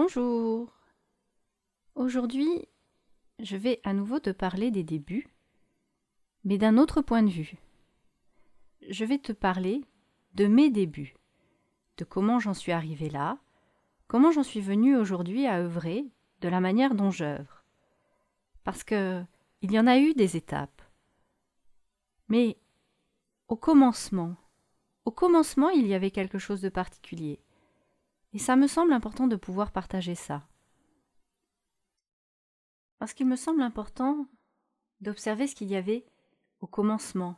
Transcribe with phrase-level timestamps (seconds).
[0.00, 0.72] Bonjour.
[1.96, 2.68] Aujourd'hui,
[3.40, 5.26] je vais à nouveau te parler des débuts,
[6.44, 7.56] mais d'un autre point de vue.
[8.88, 9.82] Je vais te parler
[10.34, 11.16] de mes débuts,
[11.96, 13.38] de comment j'en suis arrivé là,
[14.06, 16.06] comment j'en suis venu aujourd'hui à œuvrer
[16.42, 17.64] de la manière dont j'œuvre.
[18.62, 19.24] Parce que
[19.62, 20.80] il y en a eu des étapes.
[22.28, 22.56] Mais
[23.48, 24.36] au commencement,
[25.04, 27.40] au commencement, il y avait quelque chose de particulier.
[28.32, 30.46] Et ça me semble important de pouvoir partager ça.
[32.98, 34.26] Parce qu'il me semble important
[35.00, 36.04] d'observer ce qu'il y avait
[36.60, 37.36] au commencement,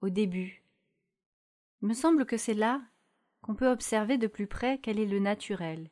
[0.00, 0.64] au début.
[1.82, 2.80] Il me semble que c'est là
[3.42, 5.90] qu'on peut observer de plus près quel est le naturel.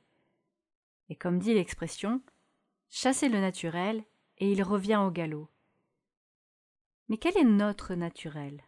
[1.09, 2.23] Et comme dit l'expression,
[2.89, 4.05] chasser le naturel
[4.39, 5.49] et il revient au galop.
[7.09, 8.63] Mais quel est notre naturel?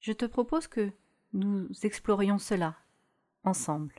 [0.00, 0.92] Je te propose que
[1.32, 2.76] nous explorions cela
[3.44, 3.94] ensemble.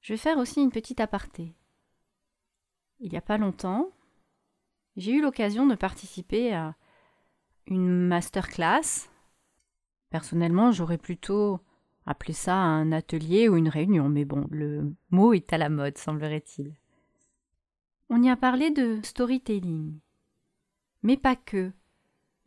[0.00, 1.54] Je vais faire aussi une petite aparté.
[3.00, 3.90] Il n'y a pas longtemps,
[4.96, 6.74] j'ai eu l'occasion de participer à
[7.66, 9.08] une masterclass.
[10.10, 11.60] Personnellement, j'aurais plutôt
[12.04, 15.96] appelé ça un atelier ou une réunion, mais bon, le mot est à la mode,
[15.96, 16.74] semblerait-il.
[18.10, 19.98] On y a parlé de storytelling.
[21.02, 21.72] Mais pas que.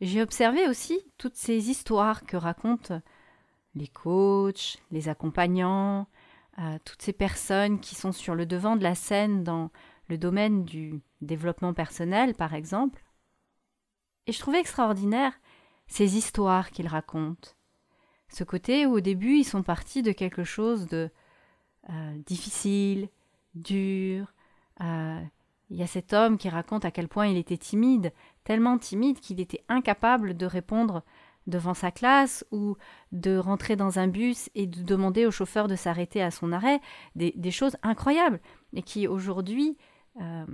[0.00, 3.00] J'ai observé aussi toutes ces histoires que racontent
[3.76, 6.08] les coachs, les accompagnants,
[6.58, 9.70] euh, toutes ces personnes qui sont sur le devant de la scène dans
[10.08, 13.04] le domaine du développement personnel, par exemple.
[14.26, 15.32] Et je trouvais extraordinaire
[15.86, 17.50] ces histoires qu'ils racontent.
[18.28, 21.10] Ce côté où au début ils sont partis de quelque chose de
[21.90, 23.08] euh, difficile,
[23.54, 24.32] dur.
[24.80, 25.20] Euh,
[25.68, 28.12] il y a cet homme qui raconte à quel point il était timide,
[28.44, 31.02] tellement timide qu'il était incapable de répondre
[31.46, 32.76] devant sa classe ou
[33.12, 36.80] de rentrer dans un bus et de demander au chauffeur de s'arrêter à son arrêt,
[37.14, 38.40] des, choses incroyables
[38.72, 39.76] et qui aujourd'hui
[40.20, 40.46] euh,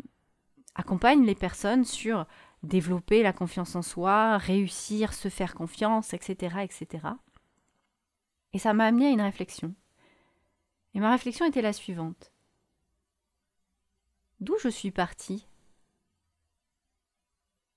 [0.75, 2.27] accompagnent les personnes sur
[2.63, 6.57] développer la confiance en soi, réussir, se faire confiance, etc.
[6.63, 7.09] etc.
[8.53, 9.75] Et ça m'a amené à une réflexion.
[10.95, 12.33] Et ma réflexion était la suivante.
[14.41, 15.47] D'où je suis partie?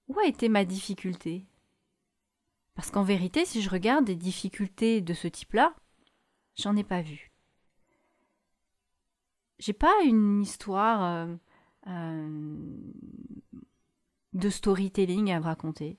[0.07, 1.45] Où a été ma difficulté?
[2.75, 5.73] Parce qu'en vérité, si je regarde des difficultés de ce type-là,
[6.55, 7.31] j'en ai pas vu.
[9.59, 11.35] J'ai pas une histoire euh,
[11.87, 12.67] euh,
[14.33, 15.97] de storytelling à raconter.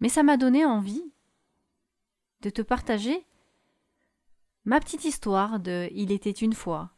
[0.00, 1.12] Mais ça m'a donné envie
[2.42, 3.26] de te partager
[4.66, 6.92] ma petite histoire de Il était une fois.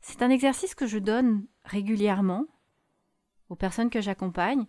[0.00, 2.46] C'est un exercice que je donne régulièrement
[3.48, 4.66] aux personnes que j'accompagne.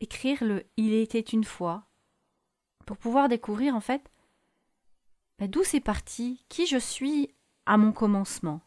[0.00, 1.86] Écrire le Il était une fois
[2.84, 4.10] pour pouvoir découvrir en fait
[5.38, 7.34] bah, d'où c'est parti, qui je suis
[7.66, 8.60] à mon commencement.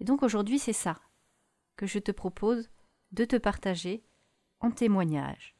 [0.00, 1.00] Et donc aujourd'hui c'est ça
[1.76, 2.70] que je te propose
[3.12, 4.04] de te partager
[4.60, 5.56] en témoignage.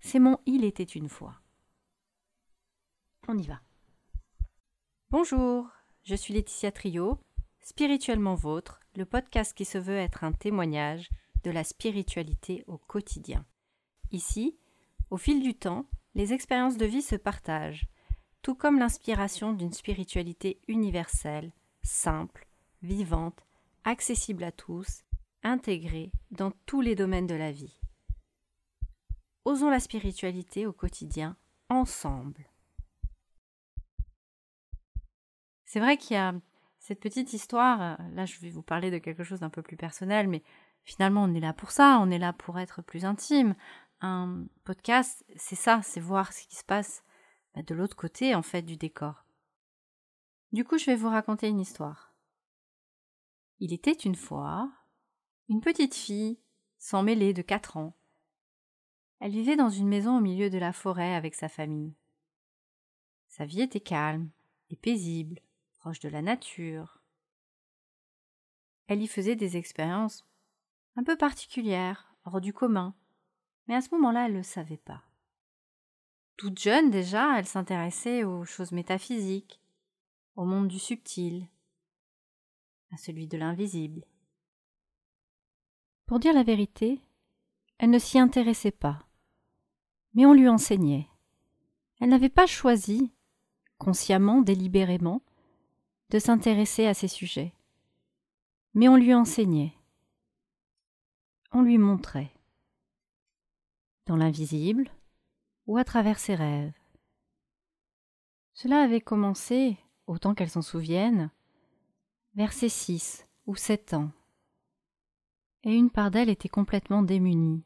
[0.00, 1.40] C'est mon Il était une fois.
[3.28, 3.60] On y va.
[5.10, 5.68] Bonjour,
[6.02, 7.20] je suis Laetitia Trio,
[7.60, 11.10] Spirituellement Vôtre, le podcast qui se veut être un témoignage
[11.44, 13.44] de la spiritualité au quotidien.
[14.10, 14.56] Ici,
[15.10, 17.86] au fil du temps, les expériences de vie se partagent,
[18.42, 21.52] tout comme l'inspiration d'une spiritualité universelle,
[21.82, 22.46] simple,
[22.82, 23.46] vivante,
[23.84, 25.04] accessible à tous,
[25.42, 27.80] intégrée dans tous les domaines de la vie.
[29.44, 31.36] Osons la spiritualité au quotidien,
[31.68, 32.46] ensemble.
[35.64, 36.34] C'est vrai qu'il y a
[36.78, 40.28] cette petite histoire, là je vais vous parler de quelque chose d'un peu plus personnel,
[40.28, 40.42] mais
[40.84, 43.54] finalement on est là pour ça, on est là pour être plus intime,
[44.02, 47.02] un podcast, c'est ça, c'est voir ce qui se passe
[47.54, 49.24] bah, de l'autre côté en fait du décor.
[50.52, 52.14] Du coup, je vais vous raconter une histoire.
[53.58, 54.70] Il était une fois
[55.48, 56.38] une petite fille,
[56.78, 57.96] sans mêler, de quatre ans.
[59.20, 61.94] Elle vivait dans une maison au milieu de la forêt avec sa famille.
[63.28, 64.30] Sa vie était calme
[64.70, 65.40] et paisible,
[65.78, 67.02] proche de la nature.
[68.88, 70.26] Elle y faisait des expériences
[70.96, 72.94] un peu particulières, hors du commun,
[73.72, 75.02] mais à ce moment-là, elle ne le savait pas.
[76.36, 79.62] Toute jeune déjà, elle s'intéressait aux choses métaphysiques,
[80.36, 81.48] au monde du subtil,
[82.92, 84.04] à celui de l'invisible.
[86.04, 87.00] Pour dire la vérité,
[87.78, 89.06] elle ne s'y intéressait pas,
[90.12, 91.08] mais on lui enseignait.
[91.98, 93.10] Elle n'avait pas choisi,
[93.78, 95.22] consciemment, délibérément,
[96.10, 97.54] de s'intéresser à ces sujets,
[98.74, 99.72] mais on lui enseignait,
[101.52, 102.34] on lui montrait
[104.06, 104.90] dans l'invisible
[105.66, 106.72] ou à travers ses rêves.
[108.54, 111.30] Cela avait commencé autant qu'elle s'en souvienne,
[112.34, 114.10] vers ses six ou sept ans.
[115.64, 117.62] Et une part d'elle était complètement démunie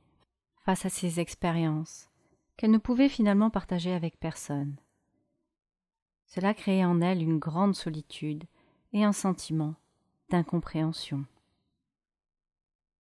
[0.65, 2.11] face à ces expériences
[2.57, 4.77] qu'elle ne pouvait finalement partager avec personne.
[6.27, 8.45] Cela créait en elle une grande solitude
[8.93, 9.75] et un sentiment
[10.31, 11.25] d'incompréhension.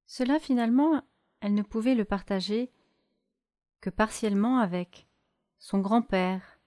[0.05, 1.01] Cela finalement,
[1.41, 2.71] elle ne pouvait le partager
[3.89, 5.07] partiellement avec
[5.57, 6.59] son grand-père,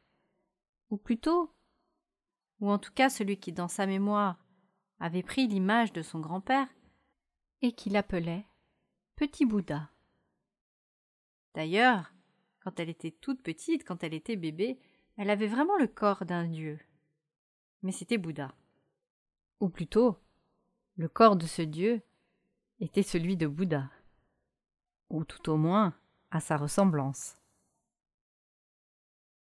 [0.90, 1.54] ou plutôt,
[2.60, 4.44] ou en tout cas celui qui dans sa mémoire
[5.00, 6.68] avait pris l'image de son grand-père
[7.62, 8.46] et qui l'appelait
[9.16, 9.90] Petit Bouddha.
[11.54, 12.12] D'ailleurs,
[12.60, 14.78] quand elle était toute petite, quand elle était bébé,
[15.16, 16.78] elle avait vraiment le corps d'un dieu.
[17.82, 18.54] Mais c'était Bouddha.
[19.60, 20.18] Ou plutôt,
[20.96, 22.02] le corps de ce dieu
[22.80, 23.90] était celui de Bouddha.
[25.10, 25.94] Ou tout au moins
[26.30, 27.36] à sa ressemblance.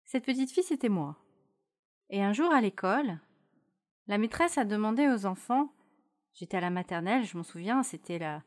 [0.05, 1.17] Cette petite fille, c'était moi.
[2.11, 3.19] Et un jour à l'école,
[4.07, 5.73] la maîtresse a demandé aux enfants,
[6.35, 8.43] j'étais à la maternelle, je m'en souviens, c'était la,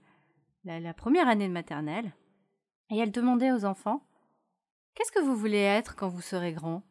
[0.63, 2.13] la, première année de maternelle,
[2.89, 4.05] et elle demandait aux enfants
[4.95, 6.83] Qu'est-ce que vous voulez être quand vous serez grand?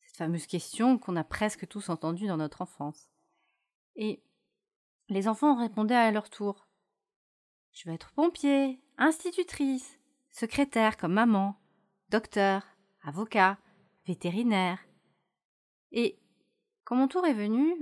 [0.00, 3.08] Cette fameuse question qu'on a presque tous entendue dans notre enfance.
[3.96, 4.22] Et
[5.08, 6.66] les enfants répondaient à leur tour
[7.72, 10.00] Je veux être pompier, institutrice,
[10.32, 11.56] secrétaire comme maman,
[12.08, 12.66] docteur,
[13.04, 13.58] avocat,
[14.06, 14.80] vétérinaire.
[15.92, 16.18] Et
[16.84, 17.74] quand mon tour est venu,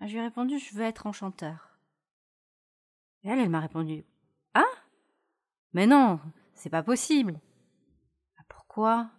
[0.00, 1.78] je lui ai répondu Je veux être enchanteur.
[3.22, 4.04] Et elle, elle m'a répondu
[4.54, 4.64] Ah
[5.74, 6.20] Mais non,
[6.54, 7.38] c'est pas possible.
[8.38, 9.10] Ah, pourquoi?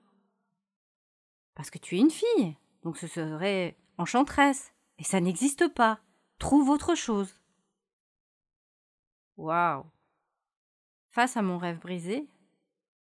[1.53, 5.99] Parce que tu es une fille, donc ce serait enchanteresse, et ça n'existe pas.
[6.39, 7.39] Trouve autre chose.
[9.37, 9.85] Waouh
[11.11, 12.27] Face à mon rêve brisé,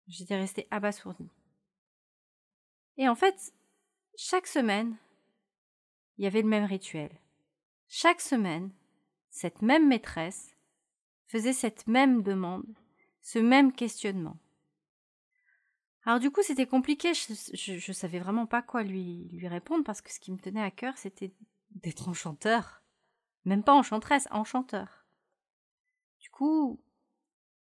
[0.08, 1.30] j'étais restée abasourdie.
[2.98, 3.54] Et en fait,
[4.18, 4.98] chaque semaine,
[6.18, 7.10] il y avait le même rituel.
[7.88, 8.72] Chaque semaine,
[9.30, 10.56] cette même maîtresse
[11.28, 12.66] faisait cette même demande,
[13.22, 14.38] ce même questionnement.
[16.06, 20.02] Alors du coup, c'était compliqué, je, ne savais vraiment pas quoi lui, lui répondre parce
[20.02, 21.34] que ce qui me tenait à cœur, c'était
[21.72, 22.84] d'être enchanteur.
[23.46, 25.06] Même pas enchanteresse, enchanteur.
[26.20, 26.82] Du coup,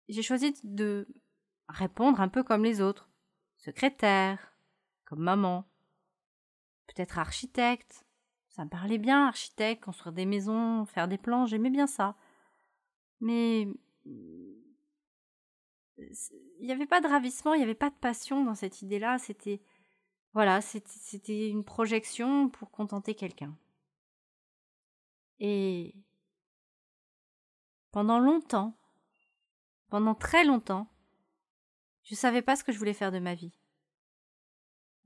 [0.09, 1.07] j'ai choisi de
[1.69, 3.11] répondre un peu comme les autres.
[3.57, 4.55] Secrétaire,
[5.05, 5.65] comme maman.
[6.87, 8.05] Peut-être architecte.
[8.49, 12.17] Ça me parlait bien, architecte, construire des maisons, faire des plans, j'aimais bien ça.
[13.21, 13.69] Mais
[15.97, 16.17] il
[16.61, 19.19] n'y avait pas de ravissement, il n'y avait pas de passion dans cette idée-là.
[19.19, 19.61] C'était
[20.35, 23.57] voilà, c'était une projection pour contenter quelqu'un.
[25.41, 25.95] Et
[27.91, 28.78] pendant longtemps,
[29.89, 30.89] pendant très longtemps,
[32.05, 33.53] je ne savais pas ce que je voulais faire de ma vie.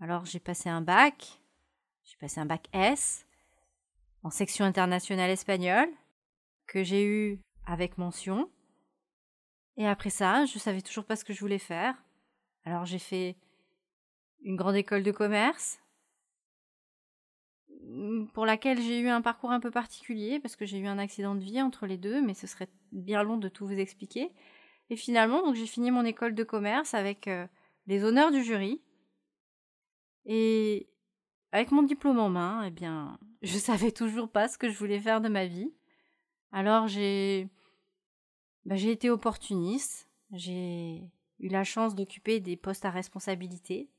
[0.00, 1.40] Alors j'ai passé un bac,
[2.04, 3.26] j'ai passé un bac S
[4.22, 5.88] en section internationale espagnole
[6.66, 8.50] que j'ai eu avec mention.
[9.76, 11.94] Et après ça, je savais toujours pas ce que je voulais faire.
[12.64, 13.36] Alors j'ai fait
[14.42, 15.78] une grande école de commerce
[18.32, 21.34] pour laquelle j'ai eu un parcours un peu particulier parce que j'ai eu un accident
[21.34, 24.32] de vie entre les deux, mais ce serait bien long de tout vous expliquer.
[24.90, 27.46] Et finalement, donc j'ai fini mon école de commerce avec euh,
[27.86, 28.80] les honneurs du jury.
[30.24, 30.88] Et
[31.50, 35.00] avec mon diplôme en main, eh bien, je savais toujours pas ce que je voulais
[35.00, 35.72] faire de ma vie.
[36.52, 37.48] Alors j'ai
[38.64, 41.02] bah, j'ai été opportuniste, j'ai
[41.40, 43.90] eu la chance d'occuper des postes à responsabilité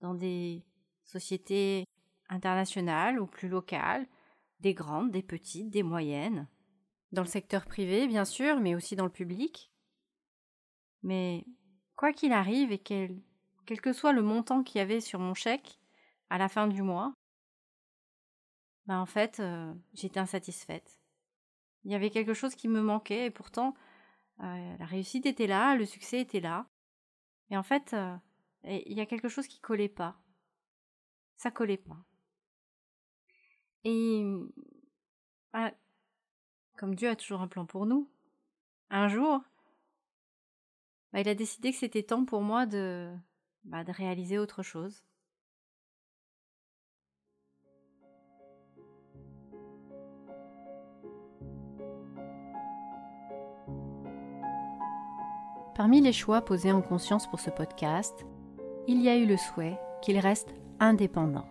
[0.00, 0.62] dans des
[1.04, 1.84] sociétés
[2.28, 4.06] internationales ou plus locales,
[4.60, 6.46] des grandes, des petites, des moyennes,
[7.12, 9.70] dans le secteur privé bien sûr, mais aussi dans le public.
[11.02, 11.44] Mais
[11.96, 13.20] quoi qu'il arrive et quel
[13.66, 15.78] quel que soit le montant qu'il y avait sur mon chèque
[16.30, 17.14] à la fin du mois,
[18.86, 21.00] ben en fait, euh, j'étais insatisfaite.
[21.84, 23.74] Il y avait quelque chose qui me manquait et pourtant,
[24.40, 26.66] euh, la réussite était là, le succès était là.
[27.50, 28.16] Et en fait, euh,
[28.64, 30.16] il y a quelque chose qui collait pas.
[31.36, 32.04] Ça collait pas.
[33.84, 34.24] Et
[36.82, 38.10] comme Dieu a toujours un plan pour nous,
[38.90, 39.40] un jour,
[41.12, 45.04] bah, il a décidé que c'était temps pour moi bah, de réaliser autre chose.
[55.76, 58.26] Parmi les choix posés en conscience pour ce podcast,
[58.88, 61.46] il y a eu le souhait qu'il reste indépendant.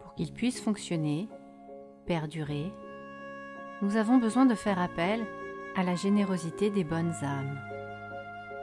[0.00, 1.28] Pour qu'il puisse fonctionner,
[2.06, 2.72] perdurer,
[3.82, 5.24] nous avons besoin de faire appel
[5.76, 7.58] à la générosité des bonnes âmes,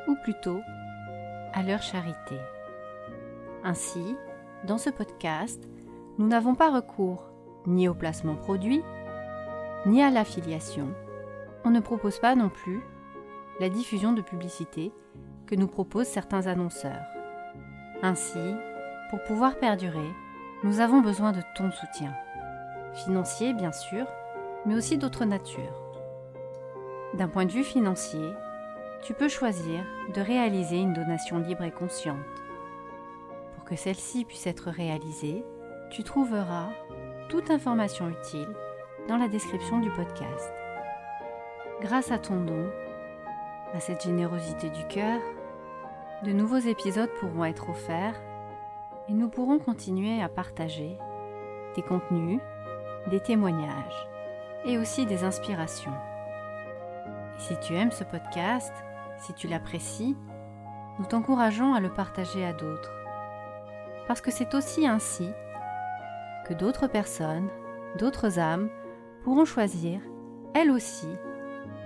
[0.08, 0.60] ou plutôt
[1.54, 2.38] à leur charité.
[3.64, 4.16] Ainsi,
[4.66, 5.70] dans ce podcast,
[6.18, 7.30] nous n'avons pas recours
[7.68, 8.82] ni au placement produit,
[9.86, 10.90] ni à l'affiliation.
[11.64, 12.82] On ne propose pas non plus
[13.60, 14.92] la diffusion de publicité
[15.46, 17.06] que nous proposent certains annonceurs.
[18.02, 18.56] Ainsi,
[19.10, 20.10] pour pouvoir perdurer,
[20.64, 22.14] nous avons besoin de ton soutien.
[22.94, 24.08] Financier, bien sûr,
[24.66, 25.84] mais aussi d'autres natures.
[27.14, 28.34] D'un point de vue financier,
[29.04, 32.18] tu peux choisir de réaliser une donation libre et consciente.
[33.56, 35.44] Pour que celle-ci puisse être réalisée,
[35.92, 36.70] tu trouveras
[37.30, 38.48] toute information utile
[39.08, 40.54] dans la description du podcast.
[41.82, 42.70] Grâce à ton don,
[43.74, 45.20] à cette générosité du cœur,
[46.24, 48.20] de nouveaux épisodes pourront être offerts
[49.10, 50.98] et nous pourrons continuer à partager
[51.76, 52.40] des contenus,
[53.08, 54.13] des témoignages
[54.66, 55.94] et aussi des inspirations.
[57.38, 58.74] Si tu aimes ce podcast,
[59.20, 60.16] si tu l'apprécies,
[61.00, 62.92] nous t'encourageons à le partager à d'autres.
[64.08, 65.30] Parce que c'est aussi ainsi
[66.46, 67.50] que d'autres personnes,
[67.98, 68.70] d'autres âmes
[69.24, 70.00] pourront choisir,
[70.54, 71.10] elles aussi,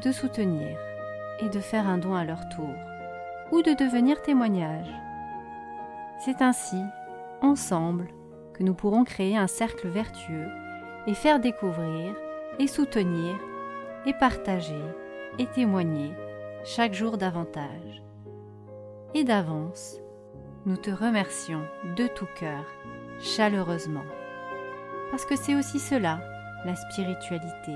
[0.03, 0.77] de soutenir
[1.39, 2.74] et de faire un don à leur tour,
[3.51, 4.91] ou de devenir témoignage.
[6.19, 6.81] C'est ainsi,
[7.41, 8.07] ensemble,
[8.53, 10.48] que nous pourrons créer un cercle vertueux
[11.05, 12.15] et faire découvrir
[12.60, 13.36] et soutenir
[14.06, 14.82] et partager
[15.38, 16.14] et témoigner
[16.64, 18.04] chaque jour davantage.
[19.14, 20.00] Et d'avance,
[20.66, 21.64] nous te remercions
[21.96, 22.66] de tout cœur,
[23.20, 24.06] chaleureusement.
[25.12, 26.20] Parce que c'est aussi cela,
[26.66, 27.74] la spiritualité.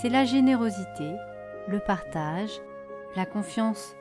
[0.00, 1.14] C'est la générosité,
[1.68, 2.60] le partage,
[3.16, 3.94] la confiance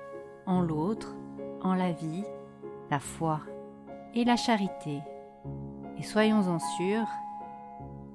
[0.45, 1.15] en l'autre,
[1.61, 2.23] en la vie,
[2.89, 3.41] la foi
[4.15, 4.99] et la charité.
[5.97, 7.07] Et soyons-en sûrs,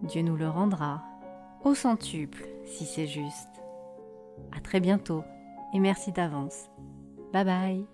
[0.03, 1.03] Dieu nous le rendra
[1.65, 3.49] au centuple si c'est juste.
[4.57, 5.23] À très bientôt
[5.73, 6.71] et merci d'avance.
[7.33, 7.94] Bye bye